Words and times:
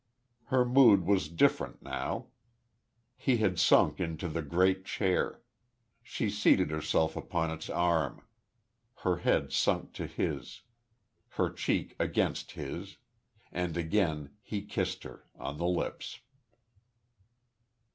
Her 0.45 0.65
mood 0.65 1.05
was 1.05 1.29
different 1.29 1.83
now. 1.83 2.29
He 3.17 3.37
had 3.37 3.59
sunk 3.59 3.99
into 3.99 4.27
the 4.27 4.41
great 4.41 4.83
chair. 4.83 5.43
She 6.01 6.27
seated 6.27 6.71
herself 6.71 7.15
upon 7.15 7.51
its 7.51 7.69
arm; 7.69 8.23
her 9.05 9.17
head 9.17 9.51
sunk 9.51 9.93
to 9.93 10.07
his; 10.07 10.63
her 11.37 11.51
cheek 11.51 11.95
against 11.99 12.53
his.... 12.53 12.97
And 13.51 13.77
again 13.77 14.31
he 14.41 14.63
kissed 14.63 15.03
her, 15.03 15.27
on 15.37 15.59
the 15.59 15.67
lips. 15.69 16.19